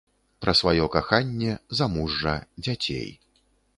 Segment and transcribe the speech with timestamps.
[0.45, 3.07] Пра сваё каханне, замужжа, дзяцей.